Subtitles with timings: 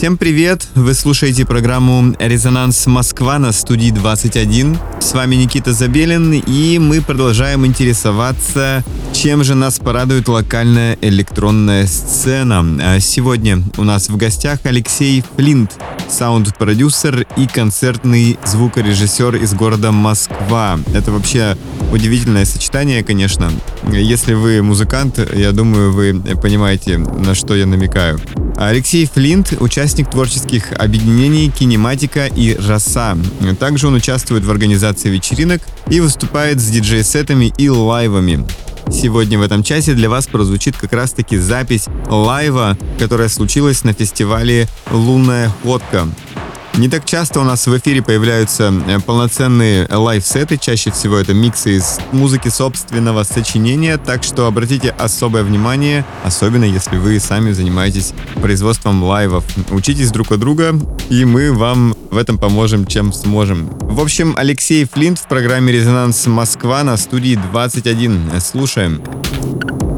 [0.00, 0.66] Всем привет!
[0.74, 4.78] Вы слушаете программу «Резонанс Москва» на студии 21.
[4.98, 8.82] С вами Никита Забелин, и мы продолжаем интересоваться,
[9.12, 12.64] чем же нас порадует локальная электронная сцена.
[12.80, 15.72] А сегодня у нас в гостях Алексей Флинт,
[16.08, 20.78] саунд-продюсер и концертный звукорежиссер из города Москва.
[20.94, 21.58] Это вообще
[21.92, 23.52] удивительное сочетание, конечно.
[23.92, 28.18] Если вы музыкант, я думаю, вы понимаете, на что я намекаю.
[28.56, 33.16] Алексей Флинт– участник творческих объединений «Кинематика» и «Роса».
[33.58, 38.46] Также он участвует в организации вечеринок и выступает с диджей-сетами и лайвами.
[38.90, 44.68] Сегодня в этом часе для вас прозвучит как раз-таки запись лайва, которая случилась на фестивале
[44.90, 46.08] «Лунная ходка».
[46.76, 51.76] Не так часто у нас в эфире появляются э, полноценные лайв-сеты, чаще всего это миксы
[51.76, 59.02] из музыки собственного сочинения, так что обратите особое внимание, особенно если вы сами занимаетесь производством
[59.02, 59.44] лайвов.
[59.70, 60.74] Учитесь друг от друга,
[61.08, 63.68] и мы вам в этом поможем, чем сможем.
[63.80, 68.40] В общем, Алексей Флинт в программе «Резонанс Москва» на студии 21.
[68.40, 69.02] Слушаем.
[69.02, 69.89] Резонанс.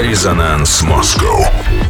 [0.00, 1.89] Резонанс Москва.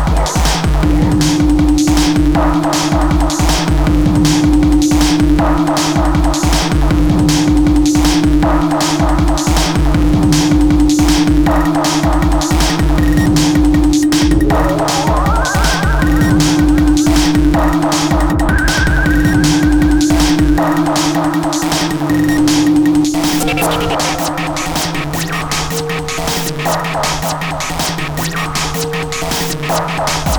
[29.71, 30.30] Peace.